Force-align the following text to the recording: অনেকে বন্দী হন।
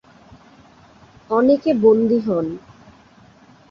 অনেকে 1.29 1.71
বন্দী 1.83 2.19
হন। 2.19 2.45